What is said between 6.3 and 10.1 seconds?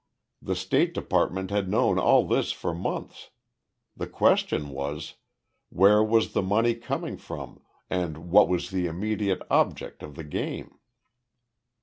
the money coming from and what was the immediate object